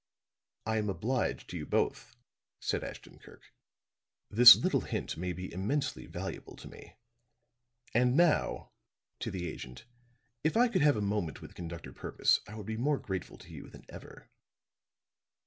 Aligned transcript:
"I 0.65 0.77
am 0.77 0.89
obliged 0.89 1.47
to 1.51 1.57
you 1.57 1.67
both," 1.67 2.15
said 2.59 2.83
Ashton 2.83 3.19
Kirk. 3.19 3.53
"This 4.31 4.55
little 4.55 4.81
hint 4.81 5.15
may 5.15 5.31
be 5.31 5.53
immensely 5.53 6.07
valuable 6.07 6.55
to 6.55 6.67
me. 6.67 6.95
And 7.93 8.17
now," 8.17 8.71
to 9.19 9.29
the 9.29 9.47
agent, 9.47 9.85
"if 10.43 10.57
I 10.57 10.69
could 10.69 10.81
have 10.81 10.97
a 10.97 11.01
moment 11.01 11.43
with 11.43 11.53
Conductor 11.53 11.93
Purvis, 11.93 12.39
I 12.47 12.55
would 12.55 12.65
be 12.65 12.77
more 12.77 12.97
grateful 12.97 13.37
to 13.37 13.53
you 13.53 13.69
than 13.69 13.85
ever." 13.89 14.27